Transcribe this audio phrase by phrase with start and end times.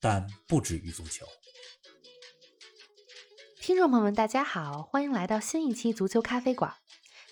[0.00, 1.26] 但不止于足球。
[3.60, 6.74] 听众朋友们，大家好，欢迎来到新一期足球咖啡馆。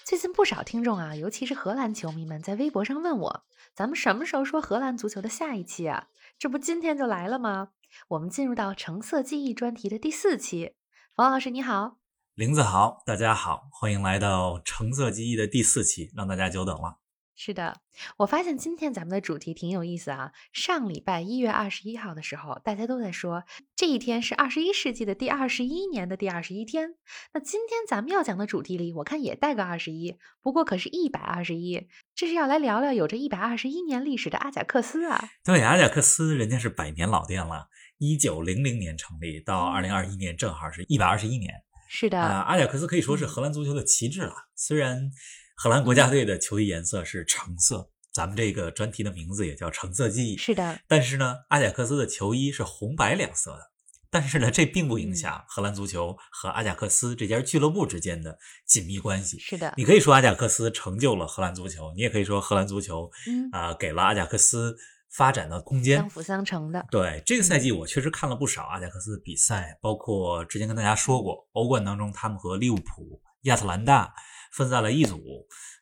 [0.05, 3.45] 最近不少听众啊，尤其是荷兰球迷们，在微博上问我，
[3.75, 6.09] 咱们什么时候说荷兰足球的下一期啊？
[6.39, 7.71] 这不今天就来了吗？
[8.09, 10.77] 我们进入到橙色记忆专题的第四期。
[11.17, 11.97] 王老师你好，
[12.35, 16.99] 林子豪，大家好，欢迎来到橙色记忆的第四期，让大家久等了。
[17.41, 17.81] 是的，
[18.17, 20.33] 我发现今天咱们的主题挺有意思啊。
[20.53, 23.45] 上礼拜一月二十一号的时候，大家都在说
[23.77, 26.97] 这一天是二十一世纪的第二十一年的第二十一天。
[27.33, 31.87] 那今天咱们要讲的主题里，我看也带个二十一，不过可是一百二十一。
[32.17, 35.31] 这是要来聊聊有着一百二十一年历史的阿贾克斯啊。
[35.45, 41.55] 对，阿贾克斯人家是百年老店了，一九零零年成立，到二零二一年正好是一百二十一年。
[41.89, 45.13] 是的，啊，阿贾克斯可以说是荷兰足球的旗帜了，虽然。
[45.61, 50.37] 荷兰国家队的球衣颜色是橙色，咱们这个专题的名字也叫橙色记忆。
[50.37, 53.73] 是的，但是呢，阿贾克斯的球衣是红白两色的。
[54.09, 59.37] 但是呢，这并不影响荷兰足球和阿贾克斯这家俱乐部之间的紧密关系。
[59.41, 63.11] 是的，你可以说阿贾克斯成就了荷兰足球，你也可以说荷兰足球，
[63.51, 64.77] 啊，给了阿贾克斯
[65.11, 66.87] 发展的空间，相辅相成的。
[66.89, 74.15] 对，这个赛季我确实看了不少阿贾克斯的比赛，包括之前跟大家说过，欧冠当中他们和利物浦、亚特兰大。
[74.51, 75.21] 分在了一组，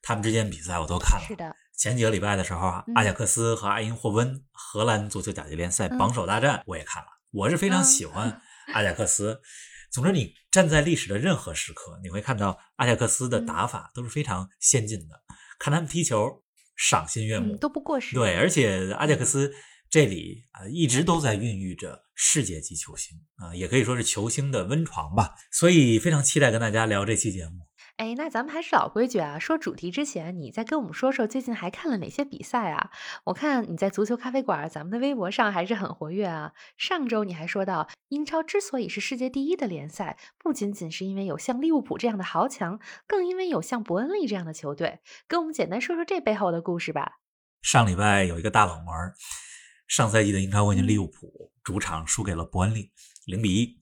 [0.02, 1.24] 他们之间比赛我都看了。
[1.26, 7.08] 是的，前几个礼拜的时候啊，阿贾克斯和埃因霍温荷兰足球甲级联赛榜首大战我也看了。
[7.30, 8.42] 我是非常喜欢
[8.74, 9.40] 阿贾克斯。
[9.92, 15.22] 总之，你站在历史的任何时刻，你会看到阿贾克斯的打法都是非常先进的，
[15.58, 16.42] 看他们踢球
[16.76, 18.16] 赏心悦目，都不过时。
[18.16, 19.54] 对，而且阿贾克斯
[19.96, 25.34] 这里啊一直都在孕育着世界级球星啊，也可以说是球星的温床吧。
[25.50, 27.66] 所以非常期待跟大家聊这期节目。
[27.96, 32.90] 哎，那咱们还是老规矩啊，说主题之前，你再跟我们说说最近还看了哪些比赛啊？
[33.24, 36.52] 我看你在足球咖啡馆，咱们的微博上还是很活跃啊。
[36.76, 44.98] 上周你还说到，英超之所以是世界第一的联赛，不仅仅是因为有像利物浦这样的豪强，更因为有像伯恩利这样的球队。
[45.26, 47.12] 跟我们简单说说这背后的故事吧。
[47.62, 48.86] 上礼拜有一个大冷门，
[49.86, 52.90] 上赛季的英超冠军利物浦主场输给了伯恩利，
[53.24, 53.78] 零比一。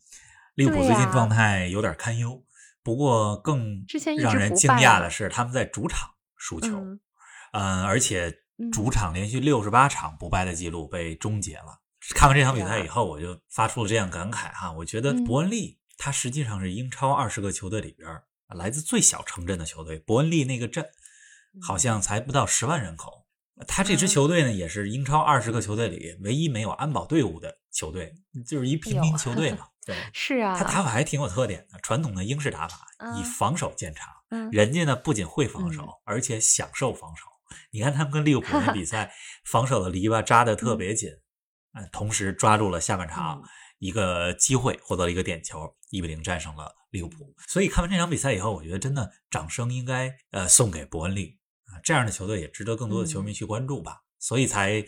[0.54, 2.44] 利物浦最近状态有点堪忧。
[2.82, 3.84] 不过更
[4.18, 6.78] 让人惊讶的是，他们在主场输球，
[7.52, 8.32] 嗯，而且
[8.70, 11.80] 主场连续六十八场不败的记录被终结了。
[12.10, 18.06] 看完这场比赛以后，我就发出了这样感慨哈，我觉得伯恩利他实际上是英超二十个球队里边
[18.48, 19.98] 来自最小城镇的球队。
[19.98, 20.86] 伯恩利那个镇
[21.62, 23.23] 好像才不到十万人口，
[23.66, 28.12] 他这支球队呢也是英超二十个球队里唯一没有安保队伍的球队，
[28.46, 29.68] 就是一平民球队嘛。
[29.86, 32.78] 对，是啊，他打法还挺有特点的，传统的英式打法
[33.18, 34.08] 以防守见长。
[34.30, 37.26] 嗯，人家呢不仅会防守，而且享受防守。
[37.70, 39.12] 你看他们跟利物浦那比 赛，
[39.44, 41.10] 防守的篱笆扎得特别紧，
[41.74, 43.42] 嗯，同时抓住了下半场
[43.78, 47.34] 一个机会，获得了一个点球，一比零战胜了利物浦。
[47.46, 51.38] 所以看完这场比赛以后，我觉得真的掌声应该呃送给伯恩利
[51.74, 54.02] 啊，这样的球队也值得更多的球迷去关注吧。
[54.20, 54.82] 所以才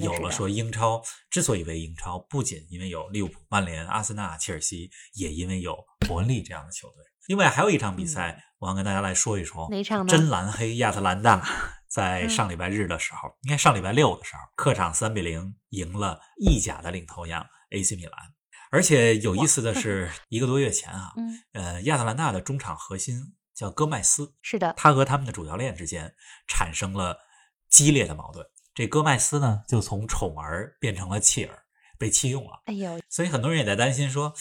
[0.00, 5.76] 有了说英超之所以为英超，不仅因为有利物浦、曼联、阿森纳、切尔西，也因为有
[6.06, 7.04] 伯恩利这样的球队。
[7.26, 9.68] 另外还有一场比赛，我要跟大家来说一说。
[9.70, 10.10] 哪场呢？
[10.10, 11.46] 真蓝黑亚特兰大
[11.88, 18.12] 在上礼拜日的时候，应该上礼拜六的时候，客场三比零赢了意甲的领头羊 AC 米兰。
[18.70, 21.12] 而且有意思的 是，一个多月前啊，
[21.52, 26.14] 呃，亚特兰大的中场核心叫戈麦斯，是的，他和他们的主教练之间
[26.48, 27.18] 产生了
[27.68, 28.46] 激烈的矛盾。
[28.74, 31.64] 这戈麦斯呢，就从宠儿变成了弃儿，
[31.98, 32.62] 被弃用了。
[32.64, 34.32] 哎呦，所以很多人也在担心说，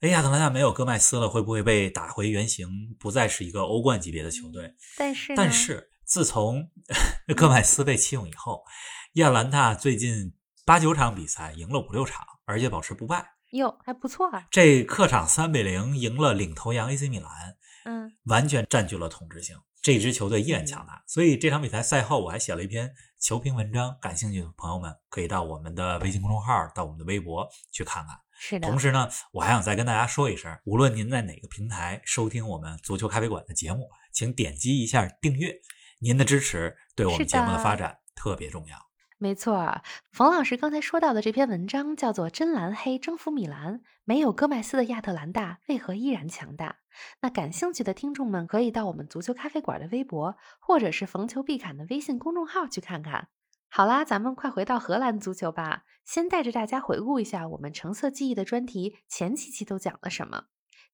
[0.00, 2.66] 哎呀，亚特兰大没有戈麦斯了，会不会被打回原形，
[2.98, 4.74] 不再是一个欧冠级别的球队？
[4.96, 6.68] 但是，但是自从
[7.36, 8.64] 戈麦斯被弃用以后，
[9.12, 10.34] 亚特兰大最近
[10.66, 13.34] 八九场比赛赢了五六场，而且保持不败。
[13.52, 14.48] 哟，还不错啊！
[14.50, 19.56] 这客场三比零赢了领头羊 AC 米兰，嗯，完全占据了统治性。
[19.82, 22.90] 这支球队依然强大，所以这场比赛赛后我还写了一篇
[23.20, 28.18] 球评文章，感兴趣的朋友们可以到我们的微信公众号、到我们的微博去看看。
[28.38, 28.66] 是的。
[28.66, 35.54] 同时呢，我还想再跟大家说一声，无论您在哪个平台收听我们足球咖啡馆的节目，请点击一下订阅，
[35.98, 38.83] 您的支持对我们节目的发展特别重要。
[39.16, 39.80] 没错，
[40.10, 46.80] 冯老师刚才说到的这篇文章叫做《真蓝黑征服米兰》，没有戈麦斯的亚特兰大为何依然强大？
[47.22, 53.28] 那感兴趣的听众们可以到我们足球咖啡馆的微博，或者是逢球必侃的微信公众号去看看。
[53.68, 60.46] 好啦，咱们快回到荷兰足球吧，先带着大家回顾一下我们橙色记忆的专题前几期都讲了什么。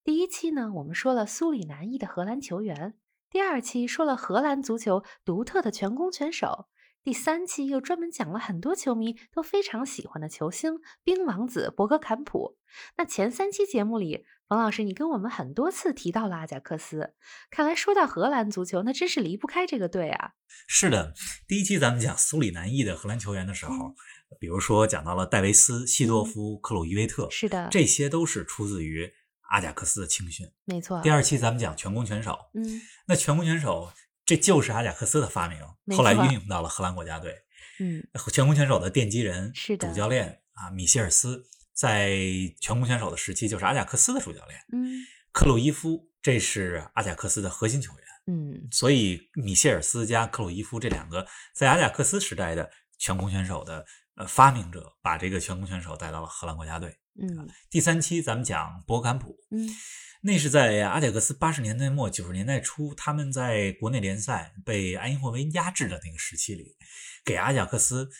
[0.04, 2.92] 第一期呢，我们说了苏里南裔的荷兰球员；
[3.28, 6.69] 第二期说了荷兰足球独特的全攻全守。
[7.02, 12.58] 第三期又专门讲了很多球迷都非常喜欢的球星冰王子博格坎普。
[12.98, 17.14] 那前三期节目里，冯老师你跟我们很多次提到了阿贾克斯，
[17.50, 20.32] 看来说到荷兰足球，那真是离不开这个队啊。
[20.68, 21.14] 是的，
[21.48, 23.94] 第一期咱们讲苏里南裔的荷兰球员的时候，
[24.38, 29.10] 比如说讲到了戴维斯、西多夫、克鲁伊维特，是的，这些都是出自于
[29.48, 30.46] 阿贾克斯的青训。
[30.66, 31.00] 没错。
[31.00, 33.90] 第二期咱们讲全攻全守，嗯，那全攻全守。
[34.30, 35.58] 这就是阿贾克斯的发明，
[35.96, 37.34] 后来运用到了荷兰国家队。
[37.80, 38.00] 嗯，
[38.32, 42.16] 全攻全守的奠基人、是主教练啊，米歇尔斯，在
[42.60, 44.60] 全攻全守的时期就是阿贾克斯的主教练。
[44.72, 48.04] 嗯，克鲁伊夫这是阿贾克斯的核心球员。
[48.28, 53.84] 嗯，所以米歇尔斯加克鲁伊夫这两个在阿贾克斯时代的全攻全守的
[54.14, 56.96] 呃发明者，把这个全攻全守带到了荷兰国家队。
[57.20, 59.36] 嗯，第三期咱们讲博坎普。
[59.50, 59.68] 嗯。
[60.22, 66.76] 那是在阿贾克斯八十年代末九十年代初，他们在国内联赛被埃因霍温压制的那个时期里，
[67.24, 68.10] 给阿贾克斯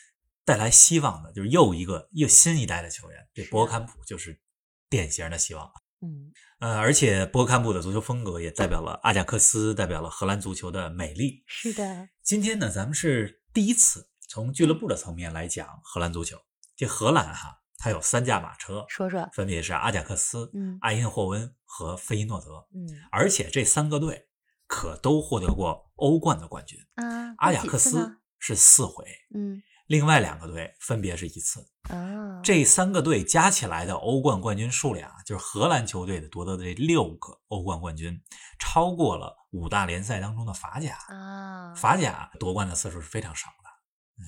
[0.44, 3.29] 带来希望的，就是又一个又新一代的球员。
[3.35, 4.41] 这博坎普就是
[4.88, 5.70] 典型的希望。
[6.00, 11.44] 嗯，呃，而且博坎普的足球风格也代表了阿贾克斯，代表了荷兰足球的美丽。
[11.47, 12.08] 是的。
[12.23, 16.38] 今天呢，咱们是第一次从俱乐部的层面来讲荷兰足球。
[16.75, 17.58] 这荷兰哈。
[17.82, 24.27] 它有三驾马车，说说，分别是阿贾克斯、嗯，埃因霍温和费伊诺德，嗯，而且这三个队
[24.67, 27.33] 可都获得过欧冠的冠军啊。
[27.39, 32.43] 阿贾克斯是四回，嗯，另外两个队分别是一次啊。
[32.43, 38.21] 这三个队加起来的欧冠冠军数量，就是荷兰球队的夺得的这六个欧冠冠军，
[38.59, 41.73] 超过了五大联赛当中的法甲啊。
[41.77, 43.70] 法甲夺冠的次数是非常少的，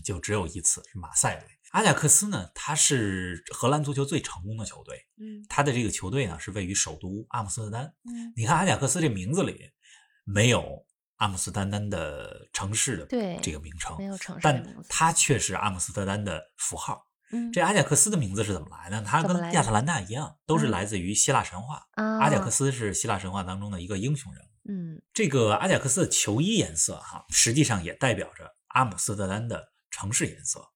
[0.04, 1.48] 就只有一次是马赛队。
[1.72, 5.06] 阿贾克斯呢，他是荷兰足球最成功的球队。
[5.18, 7.84] 嗯，他的这个球队呢是位于首都阿姆斯特丹。
[8.04, 9.70] 嗯，你看阿贾克斯这名字里
[10.24, 10.84] 没有
[11.16, 13.06] 阿姆斯特丹的城市的
[13.40, 17.06] 这个名称，没有城市但它却是阿姆斯特丹的符号。
[17.30, 19.00] 嗯，这阿贾克斯的名字是怎么来的？
[19.00, 21.86] 它跟亚特兰大一样，都是来自于希腊神话。
[21.94, 24.48] 阿贾克斯是希腊神话当中的一个英雄人物。
[24.68, 30.70] 嗯，这个阿贾克斯的球衣颜色哈，实际上也代表着阿姆斯特丹的城市颜色。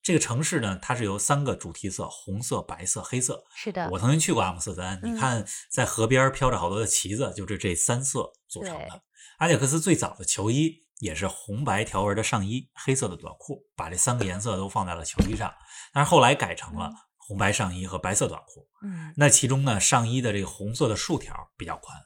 [0.00, 3.44] 这个城市呢，它是由三个主题色：红色、白色、黑色。
[3.56, 9.02] 是的，我曾经去过阿姆斯特丹，你看在河边飘着好多的旗子，就是这三色组成的。
[9.38, 15.52] 阿贾克斯最早的球衣也是红白条纹的上衣，黑色的短裤，把这三个颜色都放在了球衣上。
[15.92, 18.66] 但是后来改成了红白上衣和白色短裤。
[18.82, 21.98] 嗯，那其中呢，上衣的这个红色的竖条比较宽。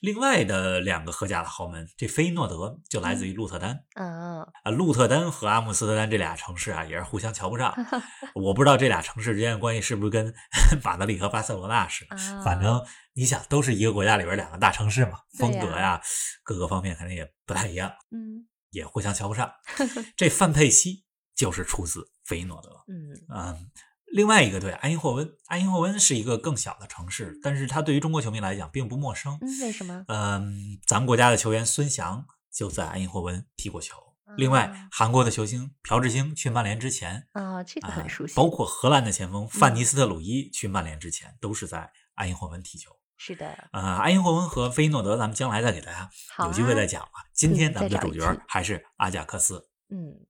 [0.00, 3.84] 另外的两个荷甲的豪门，这菲诺德就来自于鹿特丹。
[3.94, 7.74] 嗯啊，鹿特丹和阿姆斯特丹这俩城市啊，也是互相瞧不上。
[8.34, 10.32] 我不知道这俩城市之间的关系是不是跟
[10.82, 12.16] 马德里和巴塞罗那似的。
[12.42, 12.84] 反正
[13.14, 16.00] 你想，都是一个国家里边两个大城市嘛，风格呀，
[16.42, 17.92] 各个方面肯定也不太一样。
[18.10, 19.52] 嗯，也互相瞧不上。
[20.16, 21.04] 这范佩西
[21.34, 22.70] 就是出自菲诺德。
[22.88, 23.70] 嗯嗯。
[24.12, 25.32] 另外一个队，埃因霍温。
[25.46, 29.38] 埃因霍温是一个更小的城市，但是它对于中国球迷来讲并不陌生。
[29.40, 30.04] 嗯，为什么？
[30.08, 33.96] 嗯，咱们国家的球员孙祥就在埃因霍温踢过球。
[34.36, 38.34] 另外，韩国的球星朴智星去曼联之前，啊，这个很熟悉。
[38.34, 42.90] 包括荷兰的前锋范尼斯特鲁伊去曼联之前，都是在埃因霍温踢球。
[43.16, 43.46] 是的。
[43.72, 46.10] 呃，埃因霍温和菲诺德，咱们将来再给大家
[46.44, 47.24] 有机会再讲吧。
[47.32, 49.68] 今天咱们的主角还是阿贾克斯。
[49.88, 50.26] 嗯。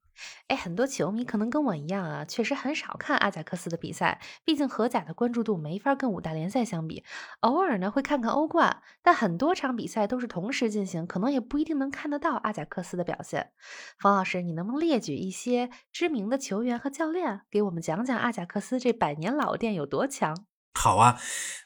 [0.49, 4.21] 哎，很多球迷可能跟我一样啊，确实很少看阿贾克斯的比赛。
[4.45, 7.05] 毕竟荷甲的关注度没法跟五大联赛相比。
[7.41, 13.53] 偶尔呢会看看欧冠，但很多场比赛都是同时进行，可能也不一定能看得到阿贾克斯的表现。
[13.99, 20.47] 冯老师，你能不能列举一些知名的球员和教练，给我们讲讲阿贾克斯这百年老店有多强？
[20.75, 21.19] 好啊，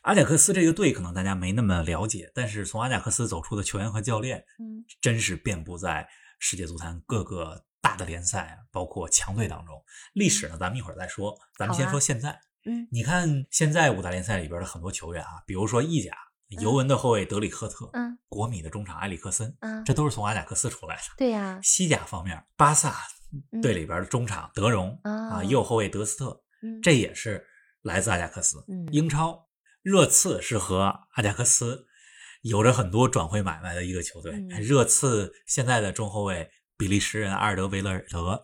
[0.02, 6.08] 阿贾克斯这个队可能大家没那么了解，但是从阿贾克斯走出的球员和教练，嗯，真是遍布在
[6.38, 7.64] 世界足坛各个。
[7.86, 9.80] 大的联赛，包括强队当中，
[10.12, 11.38] 历史呢，咱们一会儿再说。
[11.56, 12.36] 咱们先说现在。
[12.64, 16.12] 嗯，你看现在五大联赛里边的很多球员啊，比如说意甲，
[16.48, 21.02] 尤文的后卫德里赫特，嗯，国米的中场埃里克森，嗯，这都是从阿贾克斯出来的。
[21.16, 21.60] 对呀。
[21.62, 22.96] 西甲方面，巴萨
[23.62, 26.42] 队里边的中场德容啊，右后卫德斯特，
[26.82, 27.46] 这也是
[27.82, 28.64] 来自阿贾克斯。
[28.90, 29.46] 英超
[29.82, 31.86] 热刺是和阿贾克斯
[32.42, 34.32] 有着很多转会买卖的一个球队。
[34.60, 36.50] 热刺现在的中后卫。
[36.76, 38.42] 比利时人阿尔德维勒尔德，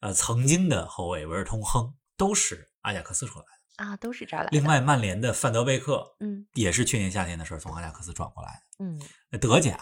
[0.00, 4.50] 呃，曾经的后卫维尔通亨都是阿贾克斯出来的啊，都是这儿来的。
[4.52, 8.84] 另外，曼联的范德贝克，嗯，也是去年夏天的时候从阿贾克斯转过来的。
[8.84, 9.78] 嗯，德甲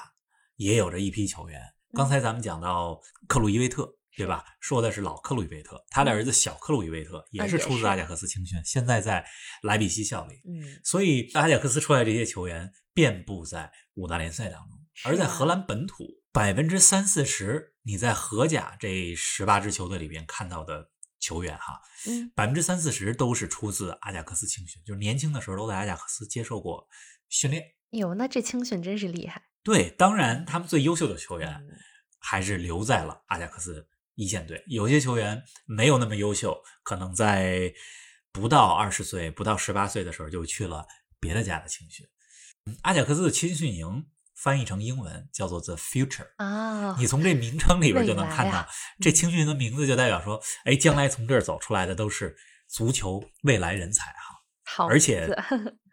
[0.57, 1.61] 也有着一批球员。
[1.93, 4.45] 刚才咱们讲到克鲁伊维特，对吧？
[4.61, 9.25] 说的是老克鲁伊维特，他的儿子小克鲁伊维特也是出自阿贾克斯青训，现在在
[9.63, 10.37] 莱比锡效力。
[10.47, 26.89] 嗯，所以阿贾克斯出来这些球员遍布在五大联赛当中，而在荷兰本土，百分之三四十你在荷甲这十八支球队里边看到的球员哈，嗯，百分之三四十都是出自阿贾克斯青训，就是年轻的时候都在阿贾克斯接受过
[27.29, 27.65] 训练。
[27.91, 29.43] 哟，那这青训真是厉害。
[29.63, 31.61] 对，当然他们最优秀的球员
[32.19, 34.63] 还是留在了阿贾克斯一线队。
[34.67, 37.73] 有些球员没有那么优秀，可能在
[38.33, 40.87] 不到二十岁、不到十八岁的时候就去了
[41.19, 42.07] 别的家的青训。
[42.83, 44.07] 阿贾克斯的青训营
[44.43, 48.67] 翻译成英文叫做 The Future 啊，你从这名称里边就能看到，
[49.01, 52.37] 这青训的名字就代表说，哎，将来从这儿走出来的都是
[52.69, 54.43] 足球未来人才哈。
[54.65, 55.29] 好，而且。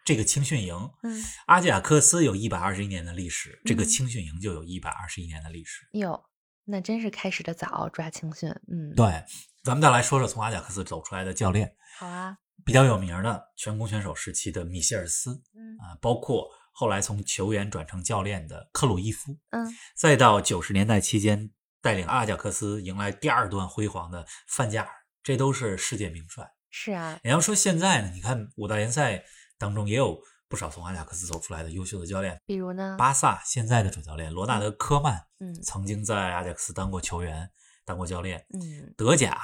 [0.08, 0.74] 这个青训营，
[1.04, 5.86] 嗯，阿贾克斯有一百二十一年的历史，这个青训营就有一百二十一年的历史。
[6.00, 6.24] 哟，
[6.63, 8.50] 那真是开始的早，抓青训。
[8.72, 9.25] 嗯，对，
[9.66, 11.75] 咱们再来说说从阿贾克斯走出来的教练。
[12.00, 16.48] 好啊，比较有名的全攻选手时期的米歇尔斯，嗯啊，包括
[16.79, 21.50] 后来从球员转成教练的克鲁伊夫，嗯，再到九十年代期间
[21.81, 24.89] 带领阿贾克斯迎来第二段辉煌的范加尔，
[25.24, 26.48] 这都是世界名帅。
[26.69, 29.24] 是啊，你要说现在呢，你看五大联赛。
[29.60, 37.50] 当中也有不少从阿贾克斯走出来的优秀的教练，比如呢，巴萨现在的主教练罗纳德·科曼，嗯，曾经在阿贾克斯当过球员，
[37.84, 39.36] 当过教练，嗯，德甲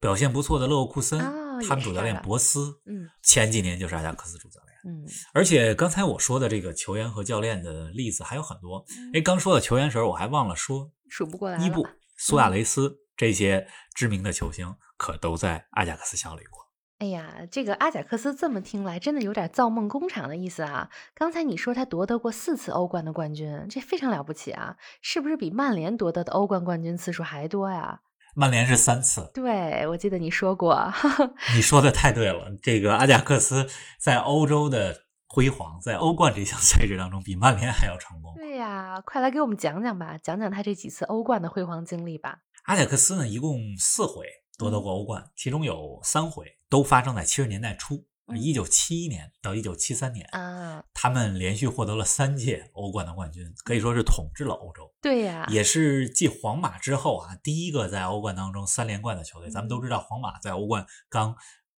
[0.00, 16.60] 表现不错的勒沃库森，哦，他们主教练博斯，嗯，前几年就是阿贾克斯主教练，嗯，而且刚才我说的这个球员和教练的例子还有很多，哎，刚说到球员时候，我还忘了说，数不过来，伊布、苏亚雷斯这些知名的球星可都在阿贾克斯效力过。
[16.98, 20.90] 哎呀，这个阿贾克斯这么听来真的有点造梦工厂的意思啊！
[21.14, 24.76] 刚才你说他夺得过四次欧冠的冠军，这非常了不起啊！
[25.00, 28.02] 是不是比曼联夺得的欧冠冠军次数还多呀？
[28.34, 30.92] 曼联是三次，对我记得你说过。
[31.54, 33.66] 你说的太对了，这个阿贾克斯
[33.98, 38.34] 在欧洲的辉煌，在欧冠这项赛事当中比曼联还要成功。
[38.36, 42.38] 对呀，快来给我们讲讲吧，讲讲他这几次欧冠的辉煌经历吧。
[42.64, 44.26] 阿贾克斯呢，一共四回
[44.58, 46.46] 夺得过欧冠，其中有三回。
[46.70, 48.04] 都发生在七十年代初，
[48.36, 54.92] 一九七一年到一九七三年啊，他们连续获得了三届欧冠的冠军，可以说是统治了欧洲。
[55.00, 59.50] 对呀，也是继皇马之后啊，第一个在欧冠当中三连冠的球队。
[59.50, 61.34] 咱们都知道，皇马在欧冠刚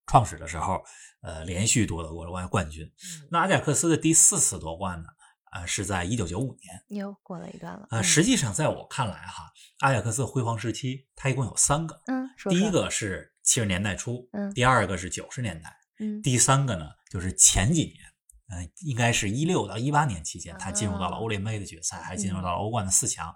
[0.07, 0.83] 创始的时候，
[1.23, 2.91] 呃，连续夺得过冠冠军。
[3.31, 5.09] 那阿贾克斯的第四次夺冠呢，
[5.53, 7.87] 呃，是在一九九五年，又过了一段了。
[7.91, 12.01] 呃，实际上在我看来哈，阿贾克斯辉煌时期，它一共有三个。
[12.07, 13.29] 嗯，第一个是。
[13.43, 17.97] 七十年代初，嗯，第二个是九十年代，嗯，第三个呢，就是前几年，
[18.49, 23.33] 嗯，应该是一六到一八年期间，他进入到了欧联杯的决赛，还进入到了欧冠的四强。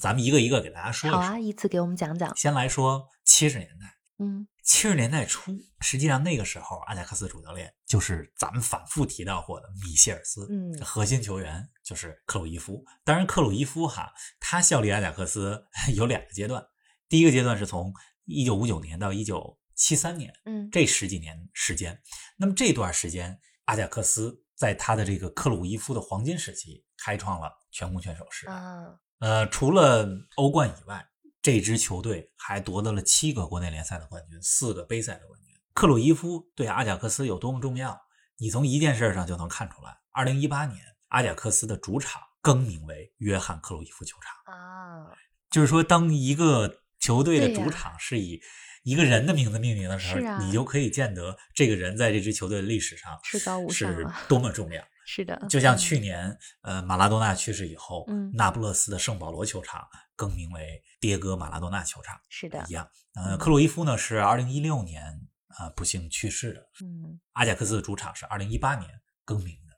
[0.00, 1.20] 咱们一个一个给大家说一说。
[1.20, 2.34] 好啊，依次给我们讲讲。
[2.36, 12.84] 先来说七十年代，嗯，七十年代初，实际上那个时候，阿贾克斯主教练就是咱们反复提到过的米歇尔斯，嗯，核心球员就是克鲁伊夫。
[13.04, 15.64] 当然，克鲁伊夫哈，他效力阿贾克斯
[15.96, 16.64] 有两个阶段，
[17.08, 17.92] 第一个阶段是从。
[18.28, 22.00] 一九五九年到一九七三年，嗯，这十几年时间，
[22.36, 28.52] 那么这段时间，阿贾克斯在他的这个克鲁伊夫的黄金时期，开创了全攻全守时代。
[28.52, 28.86] 啊，
[29.18, 31.06] 呃，除了欧冠以外，
[31.42, 35.54] 这支球队还夺得了七个国内联赛的冠军，四个杯赛的冠军。
[35.74, 38.00] 克鲁伊夫对阿贾克斯有多么重要，
[38.38, 39.94] 你从一件事上就能看出来。
[40.10, 44.54] 二零一八年，阿贾克斯的主场更名为约翰克鲁伊夫球场。
[44.54, 45.12] 啊，
[45.50, 48.40] 就是说，当一个球队的主场是以
[48.86, 54.80] 一个人的名字命名的时候，你就可以见得这个人在这支球队的历史上至高无上，是多么重要。
[55.04, 62.88] 是的，就像去年，呃，马拉多纳去世以后，嗯，那不勒斯的圣保罗球场更名为迭戈马拉多纳球场，是的，一样。
[63.14, 65.02] 呃，克鲁伊夫呢是二零一六年
[65.48, 68.88] 啊不幸去世的，嗯，阿贾克斯的主场是二零一八年
[69.24, 69.76] 更名的。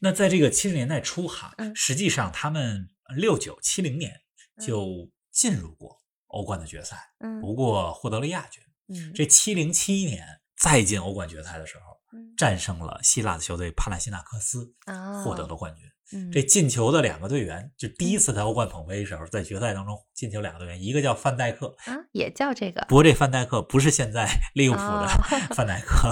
[0.00, 4.20] 那在这个七十年代初哈，实际上他们六九七零年
[4.60, 5.96] 就进入过。
[6.28, 8.62] 欧冠的决赛，嗯，不过获得了亚军。
[8.88, 15.84] 嗯，这七零七一年再进欧冠决赛的时候，嗯，战胜了希腊的球队帕纳西纳克斯，啊，获得了冠军。
[16.10, 22.80] 嗯，这进球的两个队员，就第一次在欧冠捧杯时候，在决赛当中进球两个队员，一个叫范戴克，啊，也叫这个。
[22.88, 25.06] 不过这范戴克不是现在利物浦的
[25.54, 26.10] 范戴克，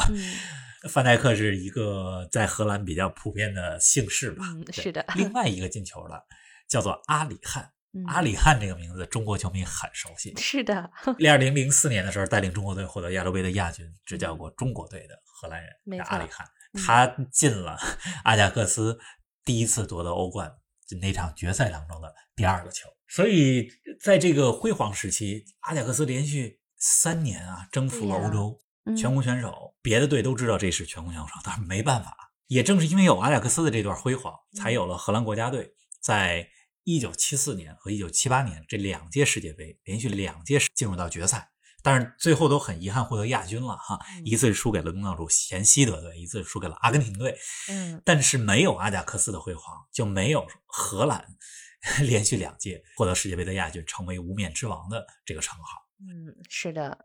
[0.90, 4.44] 范戴克是一个在荷兰比较普遍的姓氏吧？
[4.54, 5.02] 嗯，是的。
[5.14, 6.22] 另外一个进球的
[6.68, 7.70] 叫做阿里汉。
[8.06, 10.34] 阿里汉这个名字，中国球迷很熟悉。
[10.38, 10.90] 是的，
[11.28, 17.78] 二零零四年的时候，带领中国队获得亚洲杯的亚军，执教过中国队的荷兰人阿里汉，他进了
[18.24, 18.98] 阿贾克斯
[19.44, 20.52] 第一次夺得欧冠
[21.00, 22.88] 那场决赛当中的第二个球。
[23.08, 23.68] 所以
[24.00, 28.58] 在这个辉煌时期，阿贾克斯连续三年啊征服了欧洲
[28.96, 32.16] 全攻选手，别的队都知道这是全攻选手，但是没办法。
[32.48, 36.48] 也正是因为有阿贾克斯的这段辉煌，才有了荷兰国家队在。
[36.86, 41.50] 一九七四年和一九七八年这两届世界杯连续两届进入到决赛，
[41.82, 43.98] 但是最后都很遗憾获得亚军了哈。
[44.24, 47.36] 一次输给了东道主前西德队，一次输给了阿根廷队。
[47.68, 51.26] 嗯，但是没有阿贾克斯的辉煌，就没有荷兰
[52.06, 55.88] 连续两届获得世界杯的亚军，成为无冕之王的这个称号。
[55.98, 56.96] 嗯，是的。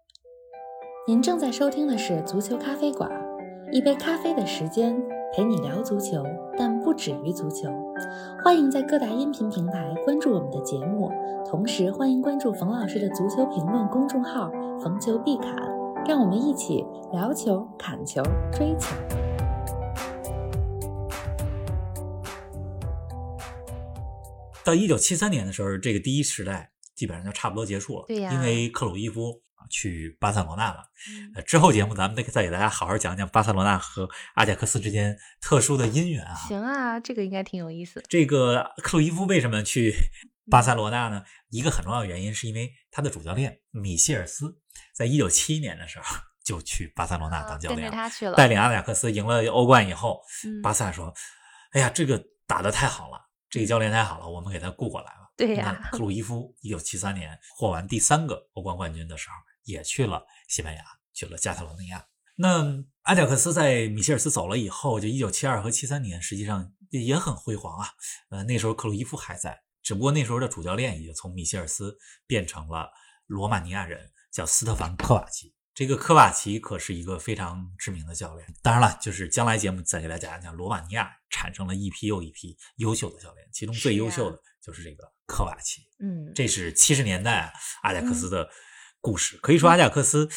[1.08, 3.10] 您正在收听的是足球咖啡馆，
[3.74, 4.96] 一杯咖啡的时间
[5.34, 6.22] 陪你聊足球，
[6.58, 7.70] 但不止于足球。
[8.44, 11.10] 欢迎在各大音频平台关注我们的节目，
[11.50, 14.52] 同时欢迎关注冯老师的足球评论公众号
[14.84, 15.56] “冯球必侃”，
[16.06, 16.84] 让我们一起
[17.14, 18.22] 聊球、砍球、
[18.52, 18.94] 追球。
[24.66, 29.42] 到一九七三年的时候，这个第一时代基本上就差不多结束了，对呀，因为克鲁伊夫。
[29.70, 30.84] 去巴塞罗那了。
[31.36, 36.36] 呃，之后节目咱们得再给大家好好讲讲巴塞罗那和阿贾克斯之间特殊的姻缘啊。
[36.36, 38.04] 行啊，这个应该挺有意思。
[38.10, 39.94] 这个克鲁伊夫为什么去
[40.50, 41.24] 巴塞罗那呢？
[41.50, 44.58] 一个很重要的原因是因为他的主教练米歇尔斯
[44.96, 50.22] 在一九七一年的时候就去巴塞罗那当教练，他去了，带领阿贾克斯赢了欧冠以后，
[50.64, 51.14] 巴萨说
[51.72, 59.36] ：“哎呀，这个打的太好了，这个教练太好了，我们给他雇过来了。”对呀，克鲁伊夫一九七三年获完第三个欧冠冠军的时候。
[59.64, 62.06] 也去了西班牙，去了加泰罗尼亚。
[62.38, 67.90] 那阿贾克斯在米歇尔斯走了以后，就一九七二和七三年，实际上也很辉煌啊。
[68.30, 72.90] 呃，那时候克鲁伊夫还在，只不过那时候的主教练已经从米歇尔斯变成了
[73.28, 75.54] 罗马尼亚人，叫斯特凡科瓦奇。
[75.76, 78.48] 这个科瓦奇可是一个非常知名的教练。
[78.64, 85.82] 当然了，就是将来节目再给大家讲讲罗马尼亚产生了一批又一批优秀的教练，其中最优秀的就是这个科瓦奇。
[86.00, 88.50] 嗯，这是七十年代阿贾克斯的。
[89.02, 90.30] 故事可以说，阿贾克斯，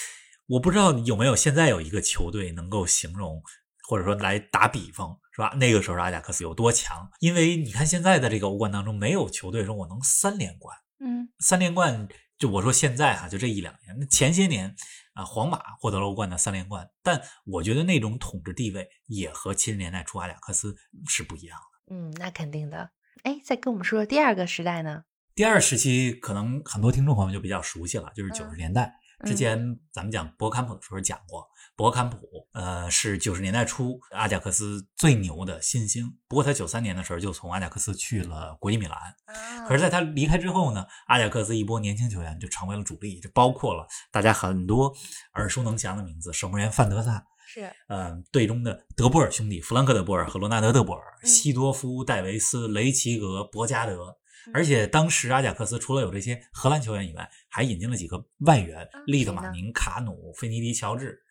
[0.47, 3.43] 我不知道有没有现在有一个球队能够形容，
[3.87, 5.55] 或者说来打比方，是吧？
[5.59, 7.09] 那个时候阿贾克斯有多强？
[7.21, 10.77] 因为你看现在的这个欧冠当中，没有球队说我能三连冠。
[11.01, 14.75] 嗯，三连冠，就我说现在哈，就这一两年，那前些年
[15.13, 20.75] 啊，皇马获得了欧冠的三连冠，但我觉得那种统治地位也和七十年代初阿贾克斯
[21.07, 21.95] 是不一样的。
[21.95, 22.91] 嗯，那肯定的。
[23.25, 25.05] 哎，再跟我们说说第二个时代呢？
[25.35, 28.95] 第二时期可能很多听众朋友就比较熟悉了，就是九十年代
[29.25, 29.59] 之前，
[29.91, 31.45] 咱们讲博坎普的时候讲过，
[31.75, 32.19] 博坎普
[32.53, 36.17] 呃是九十年代初阿贾克斯最牛的新星。
[36.29, 38.97] 不过他九三年的时候就从阿贾克斯去了国际米兰，
[39.67, 44.95] 可是在他离开之后呢，阿贾克斯一波年轻球员就成为了主力，就包括了大家很多
[45.35, 54.17] 耳熟能详的名字，守门员范德萨是，嗯，队中的德波尔兄弟弗兰克·德波尔和罗纳德·德波尔、西多夫、戴维斯、雷奇格、博加德。
[54.53, 61.23] 而且当时阿贾克斯除了有这些荷兰球员以外，还引进了几个外援：利德马宁、卡努、费尼迪、乔治。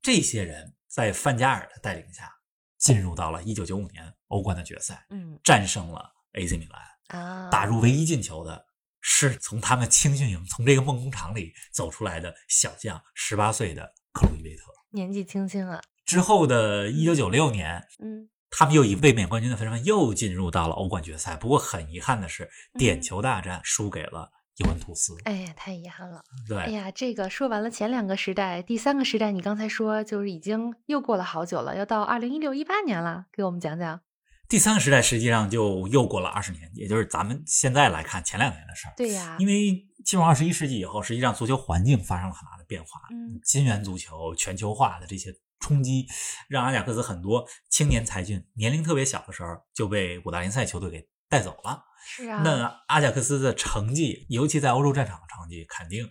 [0.00, 2.30] 这些人在范加尔的带领下，
[2.78, 8.64] 进入到了1995年欧冠的决赛，嗯，战胜了 AC 米兰啊，打入唯一进球的
[9.00, 13.00] 是从他们青训营、从这个梦工厂里走出来的小将
[13.30, 15.82] ，18岁的克鲁伊维特，年纪轻轻啊。
[16.04, 18.28] 之后的1996年，嗯。
[18.56, 25.16] 他们又以卫冕冠军的身份又进入到了欧冠决赛，不过很遗憾的是，点球大战输给了尤文图斯。
[25.24, 26.22] 哎呀，太遗憾了。
[26.48, 34.00] 对，哎呀，这个说完了前两个时代，第三个时代，你刚才说就是已经又过了好久了，要到二零一六一八年了，给我们讲讲。
[34.48, 38.94] 第三个时代实际上就又过了二十年，也就是咱们现在来看前两年的事儿。
[38.96, 45.34] 对呀，因为进入二十一世纪以后，实际上足球环境发生了很大的变化，嗯，金元足球、全球化的这些。
[45.64, 46.06] 冲击
[46.46, 51.82] 让阿贾克斯很多青年才俊年龄特别小的时候就被五大联赛球队给带走了。
[52.06, 56.06] 是啊，那阿贾克斯的成绩，尤其在欧洲战场的成绩，肯定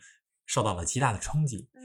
[0.48, 1.70] 受到了极大的冲击。
[1.76, 1.84] 嗯，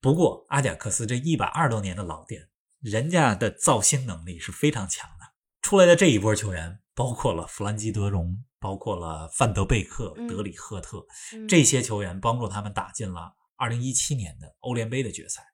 [0.00, 2.48] 不过阿贾克斯这一百二十多年的老店，
[2.80, 5.26] 人家的造星能力是非常强的。
[5.60, 11.04] 出来的这一波球员，包括了弗兰基·德容，包括了范德贝克、德里赫特
[11.46, 15.44] 这些球员，帮助他们打进了二零一七年的欧联杯的决赛。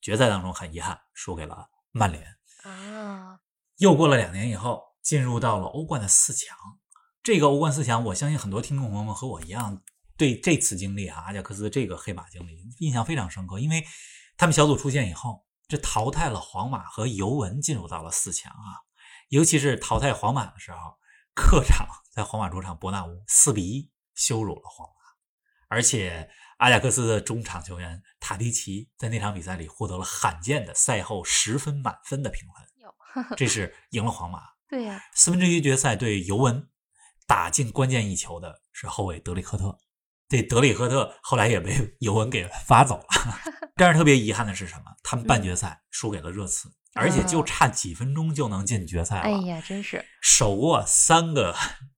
[0.00, 3.40] 决赛当中很遗憾输给了曼联啊！
[3.76, 6.56] 又过了两年以后，进入到了欧冠的四强。
[7.22, 9.82] 这个欧冠四强，我相信很多听众朋友们和我一样，
[10.16, 13.58] 对这次经历啊，阿贾克斯这个黑马经历印象非常深刻。
[13.58, 13.84] 因为
[14.36, 18.82] 他们小组出线以后，这淘汰了皇马和尤文，进入到了四强啊。
[19.28, 20.98] 尤其是淘汰皇马的时候，
[21.34, 24.94] 客场在皇马主场伯纳乌四比一羞辱了皇马，
[25.68, 32.46] 而且阿贾克斯的中场球员塔迪奇在那场比赛里获得了罕见的赛后十分满分的评
[33.14, 34.42] 分，这是赢了皇马。
[34.68, 36.68] 对呀，四分之一决赛对尤文
[37.26, 39.78] 打进关键一球的是后卫德里赫特，
[40.28, 43.06] 这德里赫特后来也被 尤文给罚走了。
[43.76, 44.94] 但是特别遗憾的是什么？
[45.02, 46.70] 他们半决赛输给了热刺。
[46.92, 51.56] 而且就差几分钟就能进决赛了，哎呀，真是手握三个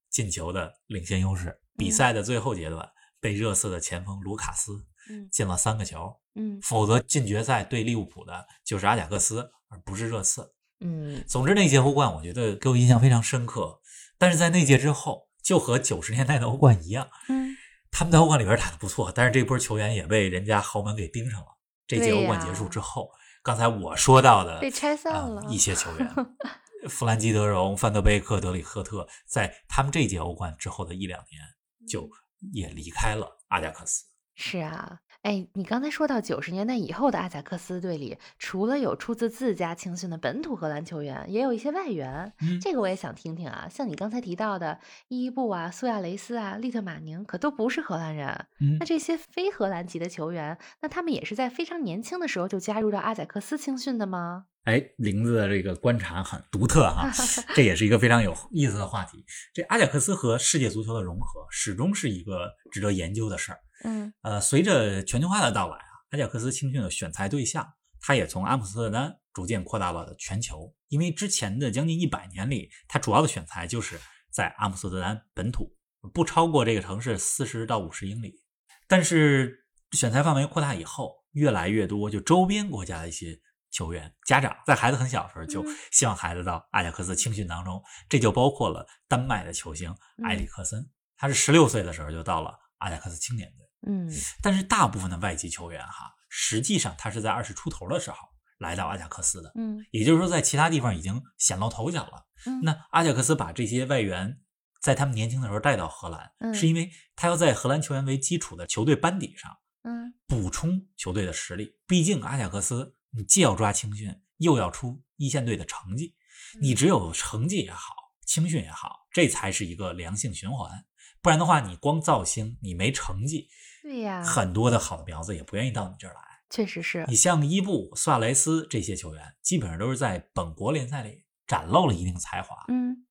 [0.08, 1.60] 进球的领先优势。
[1.76, 2.88] 比赛的最后阶段，
[3.18, 4.86] 被热刺的前锋卢卡斯
[5.32, 10.52] 进了三个球，嗯，否则进决赛对利物浦的就是阿贾克斯，而不是热刺。
[10.80, 13.80] 嗯，总之那届欧冠我觉得给我印象非常深刻。
[14.18, 17.56] 但是在那届之后，就和九十年代的欧冠一样，嗯，
[17.90, 21.46] 他们在欧冠里边打得不错，但是这波球员也被人家豪门给盯上了。
[21.86, 23.10] 这届欧冠结束之后。
[23.42, 26.14] 刚才我说到的被拆散了一些球员，
[26.90, 31.40] 弗兰基·德容、范德贝克、德里赫特，在他们这届欧冠之后的一两年，
[31.88, 32.06] 就
[32.52, 34.04] 也离开了阿贾克斯。
[34.34, 35.00] 是啊。
[35.22, 42.32] 哎，你刚才说到九十年代以后的阿贾克斯队里，除了有出自自家青训的本土荷兰球员，也有一些外援。
[42.40, 43.68] 嗯，这个我也想听听啊。
[43.70, 48.46] 像你刚才提到的伊布啊、苏亚雷斯啊、利特马宁，可都不是荷兰人。
[48.60, 54.46] 嗯，那这些非荷兰籍的球员，那他们也是在非常年轻的时候就加入到阿贾克斯青训的吗？
[54.64, 57.10] 哎，林子的这个观察很独特哈，
[57.54, 59.22] 这也是一个非常有意思的话题。
[59.52, 63.58] 这阿贾克斯和世界足球的融合，始终是一个值得研究的事儿。
[63.84, 67.66] 嗯，呃，随着全球化的到来啊，阿贾克斯青训的选材对象，
[68.00, 70.74] 它也从阿姆斯特丹逐渐扩大到了全球。
[70.88, 73.98] 因为之前的将近一百年里，它主要的选材就是
[74.30, 75.74] 在阿姆斯特丹本土，
[76.12, 78.42] 不超过这个城市四十到五十英里。
[78.88, 83.38] 但是选材范围扩大以后，越来越多就周边国家的一些
[83.70, 93.69] 球员家长，在孩子很小的时候就希望孩子到阿贾克斯青训当中，这就包括了丹麦的球星埃里克森，他是十六岁的时候就到了阿贾克斯青年队。
[93.86, 94.10] 嗯，
[94.42, 98.16] 但是大部分的外籍球员哈，实际上他是在二十出头的时候
[98.58, 99.50] 来到阿贾克斯的。
[99.54, 102.26] 嗯，也就是说，在其他地方已经显露头角了。
[102.46, 104.38] 嗯，那阿贾克斯把这些外援
[104.82, 109.50] 在他们年轻的时候带到荷兰，是因为他要在荷兰球员为基础的球队班底上，
[109.82, 111.76] 嗯，补充球队的实力。
[111.86, 116.14] 毕竟阿贾克斯，你既要抓青训，又要出一线队的成绩，
[116.60, 117.94] 你只有成绩也好，
[118.26, 120.84] 青训也好，这才是一个良性循环。
[121.22, 123.48] 不然的话，你光造星，你没成绩。
[123.90, 126.20] 对呀，很多的好的苗子也不愿意到你这儿来。
[126.48, 133.04] 确实是你像伊布、苏亚雷斯这些球员，基本上都是在本国联赛里展露了一定才华，嗯，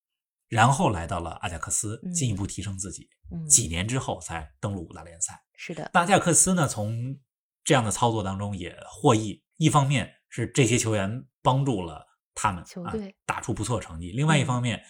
[0.47, 5.37] 然后来到了阿贾克斯，进一步提升自己，嗯，几年之后才登陆五大联赛。
[5.57, 7.19] 是的，阿贾克斯呢，从
[7.65, 14.81] 这样的操作当中也获益，一方面是这些球员帮助了他们球队打出不错成绩，另外一方面，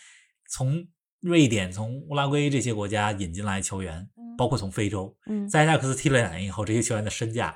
[0.51, 0.87] 从
[1.21, 4.09] 瑞典、从乌拉圭这些国家引进来球员。
[4.37, 5.13] 包括从非洲，
[5.51, 7.53] 在阿贾克斯踢了两年以后，这些球员的身价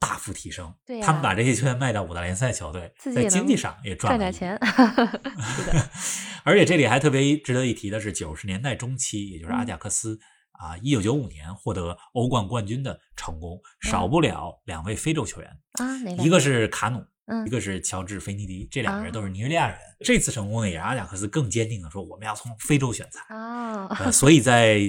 [0.00, 0.74] 大幅提升。
[0.84, 4.58] 对，他们把这些球员卖到五大联赛球队，在经济上也赚了点钱。
[4.66, 5.90] 是的，
[6.42, 10.18] 而且这里还特别值得一提的是，九十年代中期，也就是阿贾克斯
[10.58, 15.86] 啊，一九九五年获得欧冠冠军的成功，少不了两位非洲球员啊，
[16.18, 16.98] 一个是卡努，
[17.46, 19.78] 一个是乔治菲尼迪，这两个人都是尼日利亚人。
[20.00, 24.80] 这次成功呢，也让阿贾克斯更坚定的说，我们要从非洲选材啊，所以在。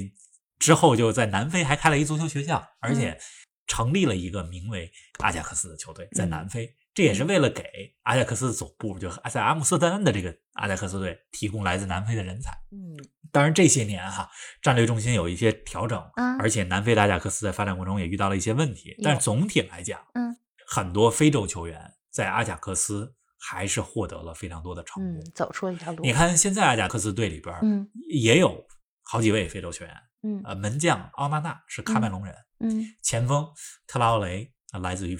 [0.58, 3.20] 之后就在南非还开了一足球学校，而且
[3.68, 6.74] 成立了一个名为阿贾克斯的球队，在南非。
[6.94, 7.64] 这也是为了给
[8.04, 12.52] 阿贾克斯总部，就在阿姆斯特丹的这个阿贾克斯队提供来自南非的人才。
[12.72, 12.96] 嗯，
[13.34, 14.30] 当然这些年哈，
[14.62, 16.02] 战略重心有一些调整，
[16.40, 18.96] 而且南非的阿贾克斯在发展过程中也遇到了一些问题。
[19.04, 26.02] 但总体来讲，嗯，很多非洲球员在阿贾克斯还是获得了非常多的成功，走出了一条路。
[26.02, 28.66] 你看现在阿贾克斯队里边，嗯，也有
[29.04, 29.94] 好几位非洲球员。
[30.24, 33.46] 嗯，呃，门将奥纳纳是喀麦隆人，嗯，前锋
[33.86, 34.50] 特拉奥雷
[34.82, 35.20] 来自于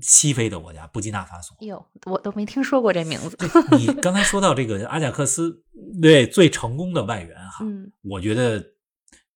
[0.00, 1.56] 西非的国家布基纳法索。
[1.60, 3.38] 哟，我都没听说过这名字。
[3.78, 5.64] 你 刚才说到这个阿贾克斯，
[6.02, 8.62] 对最成功的外援哈，嗯，我觉得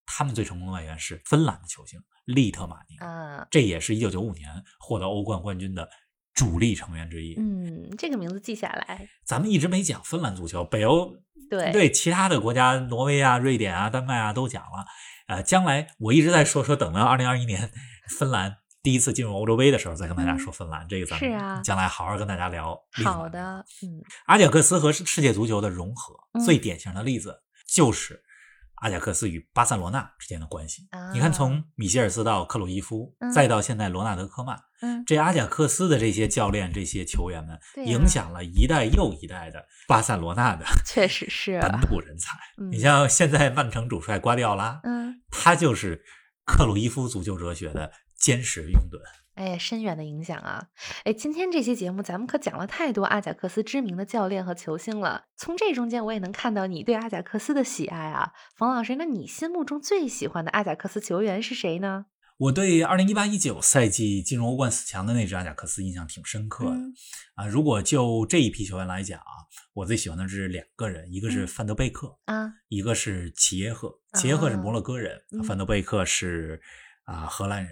[0.05, 5.89] 他们最成功的外援是芬兰的球星利特马尼，嗯，这也是一九九五年获得欧冠冠军的
[6.37, 7.33] 主力成员之一。
[7.39, 9.09] 嗯，这个名字记下来。
[9.25, 11.11] 咱们一直没讲芬兰足球，北欧
[11.49, 14.85] 对对其他的国家，挪威啊、瑞典啊、丹麦啊都讲了。
[15.27, 17.71] 呃，将来我一直在说说，等到二零二一年
[18.07, 20.87] 芬兰第一次进入欧洲杯的时候，再跟大家说芬兰。
[20.87, 22.79] 这个咱们将来好好跟大家聊。
[23.03, 26.13] 好的，嗯，阿贾克斯和世界足球的融合，
[26.45, 28.21] 最典型的例子就是
[28.77, 30.87] 阿贾克斯与巴塞罗那之间的关系。
[31.13, 42.37] 你看，从米歇尔斯到克鲁伊夫，再到现在罗纳德科曼，嗯，这阿贾克斯的这些教练、这些球员们，影响了一代又一代的巴塞罗那的， 确实是本土人才。
[42.71, 45.21] 你像现在曼城主帅瓜迪奥拉，嗯。
[45.29, 46.03] 他就是
[46.45, 48.97] 克鲁伊夫足球哲学的坚实拥趸。
[49.37, 50.67] 哎，深远的影响啊！
[51.03, 55.25] 哎，今天这期节目咱们可讲了太多阿贾克斯知名的教练和球星了。
[55.37, 58.95] 从这中间我也能看到你对阿贾克斯的喜爱啊，冯老师。
[58.95, 62.07] 那你心目中最喜欢的阿贾克斯球员是谁呢？
[62.37, 66.77] 我对二零一八一九赛季进入欧冠四强的那支阿贾克斯印象挺深刻的
[67.35, 67.45] 啊。
[67.45, 73.91] 如果就这一批球员来讲啊，我最喜欢的是两个人，一个是范德贝克啊，一个是齐耶赫。
[74.13, 76.59] 齐耶赫是摩洛哥人，范德贝克是
[77.03, 77.71] 啊荷兰人。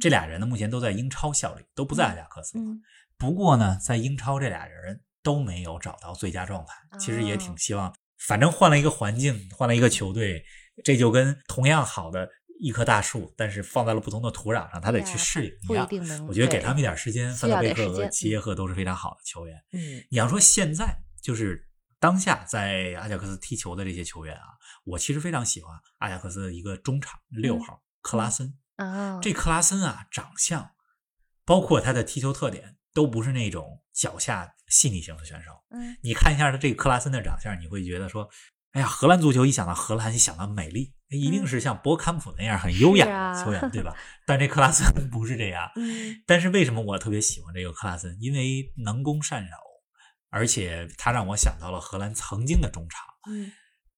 [0.00, 2.58] 这俩人呢，目前都在英超效力，都不在阿贾克斯。
[3.16, 6.74] 不过呢，在英超这俩人都没有找到最佳状态。
[6.98, 10.44] 其实也挺希望，反正换了一个环境，换了一个球队，
[10.84, 12.28] 这就跟同样好的
[12.60, 15.88] 一棵大树，但是放在了不同的土壤上，他得去适应一样。
[16.26, 19.56] 我觉得给他们一点时间，范德贝克和齐耶赫都是非常好的球员。
[19.72, 24.44] 嗯，你要说现在就是当下在阿贾克斯踢球的这些球员啊，
[24.84, 28.54] 我其实非常喜欢阿贾克斯的一个中场六号克拉森。
[28.76, 30.72] 啊，这克拉森啊，长相，
[31.44, 35.52] 包括他的踢球特点，都不是那种脚下细腻型的选手。
[35.70, 38.28] 嗯，你看一下他这个克拉森的长相，你会觉得说，
[38.72, 43.94] 哎呀，荷兰足球一想到荷兰，一想到美丽，一定是像博坎普那样很优雅的球员，对吧？
[44.26, 45.70] 但这克拉森不是这样。
[45.76, 48.16] 嗯，但是为什么我特别喜欢这个克拉森？
[48.20, 49.56] 因为能攻善守，
[50.30, 53.52] 而且他让我想到了荷兰曾经的中场，嗯，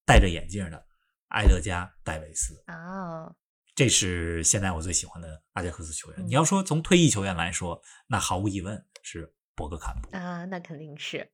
[0.04, 0.84] 戴着眼镜的
[1.28, 2.62] 埃德加·戴维斯。
[2.66, 3.32] 啊。
[3.76, 6.26] 这是现在我最喜欢的阿贾克斯球员。
[6.26, 11.30] 你要说从退役球员来说，那毫无疑问是博格坎普啊，那肯定是。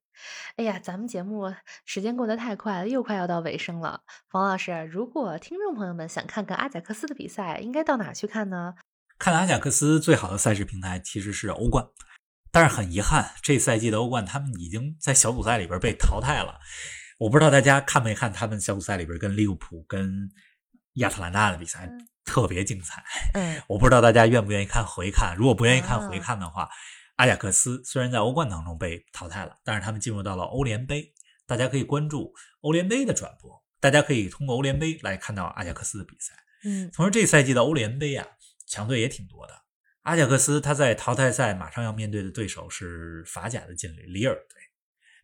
[0.57, 1.55] 哎呀，咱们节目
[1.87, 4.03] 时间过得太快了，又快要到尾声了。
[4.29, 8.75] 冯老师，如果听众朋友们想看看阿贾克斯的比赛，应该到哪去看呢？
[9.19, 11.87] 看阿贾克斯最好的赛事平台其实是欧冠，
[12.51, 16.59] 但是很遗憾，这赛季的欧冠他们已经在小组赛里边被淘汰了。
[17.21, 20.29] 我不知道大家看没看他们小组赛里边跟利物浦、跟
[20.95, 21.91] 亚特兰大的比赛。
[22.25, 23.03] 特别精彩，
[23.35, 25.35] 嗯， 我不知道大家愿不愿意看回看。
[25.37, 26.71] 如果不愿意看回看的话，
[27.17, 31.13] 阿贾克斯虽然在欧冠当中被淘汰了，但是他们进入到了欧联杯，
[31.49, 36.33] 大家可以关注欧联杯的转播，大家可以通过欧联杯来看到阿贾克斯的比赛。
[36.65, 38.25] 嗯，同时这赛季的欧联杯啊，
[38.69, 39.55] 强队也挺多的。
[40.03, 44.61] 阿贾克斯他在淘汰赛马上要面对的对手是法甲的劲旅里尔队，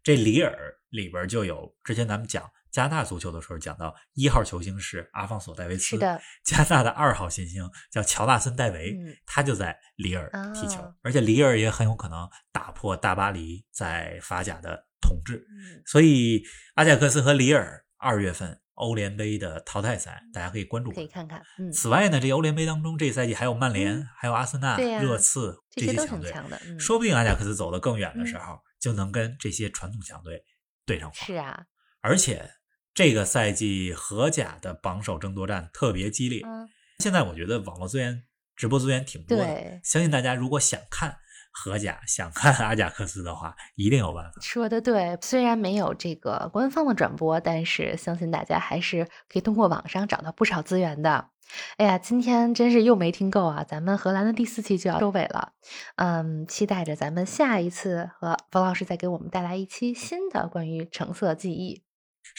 [0.02, 0.52] 这里尔
[0.88, 2.50] 里边就有之前咱们讲。
[2.70, 6.20] 加拿大足球的时候讲到，一号球星是阿方索·戴维斯，是的。
[6.44, 15.46] 加拿大的二号新星叫乔纳森·戴维，他就在里尔踢球，而且里尔也很有可能打破大巴黎在法甲的统治。
[15.87, 16.42] 所以
[16.74, 21.42] 阿贾克斯和里尔二月份欧联杯的淘汰赛，大家可以关注，可以看看。
[21.72, 26.33] 此外呢，这欧联杯当中，这赛季还有曼联、还有阿森纳、热刺这些强队，
[26.78, 30.44] 说不定阿贾克斯走得更远的时候，就能跟这些传统强队
[30.85, 31.16] 对上话。
[31.26, 31.64] 是啊，
[32.00, 32.50] 而且。
[32.99, 36.43] 这个赛季荷甲的榜首争夺战特别激烈。
[36.45, 38.25] 嗯，现在我觉得网络资源、
[38.57, 39.81] 直播资源挺多的。
[39.85, 41.17] 相信大家如果想看
[41.53, 44.41] 荷甲、想看阿贾克斯的话，一定有办法。
[44.41, 51.29] 说的对，虽然没有这个官方的转播，但是相信大家还是可以通过网上找到不少资源的。
[51.77, 53.63] 哎呀，今天真是又没听够啊！
[53.63, 55.53] 咱们荷兰的第四期就要收尾了，
[55.95, 61.85] 嗯，期待着咱们下一次和冯老师再给我们带来一期新的关于橙色记忆。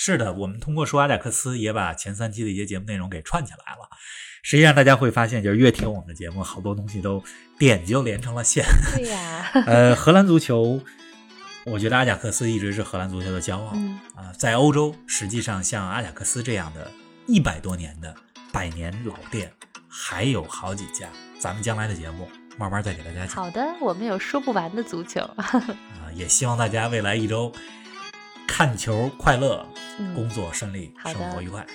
[0.01, 3.89] 是的，我们通过说阿贾克斯，也把前三期的一些节目内容给串起来了。
[4.43, 7.21] 实际上，大家会发现，就是越听我们的节目，好多东西都
[7.57, 8.63] 点就连成了线。
[8.95, 10.81] 对呀，呃，荷兰足球，
[11.65, 13.75] 我觉得阿贾克斯一直是荷兰足球的骄傲
[14.15, 14.31] 啊。
[14.38, 16.89] 在欧洲，实际上像阿贾克斯这样的
[17.27, 18.15] 一百多年的
[18.53, 19.51] 百年老店，
[19.89, 21.09] 还有好几家。
[21.41, 23.35] 咱们将来的节目慢慢再给大家讲。
[23.35, 25.62] 好的，我们有说不完的足球 啊，
[26.15, 27.51] 也希望大家未来一周。
[28.49, 29.63] 看球快乐，
[30.15, 31.65] 工作顺利，生活愉快。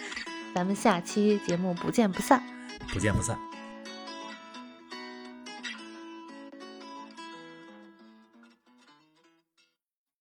[0.55, 2.43] 咱们下期节目不见不散，
[2.93, 3.39] 不见不散。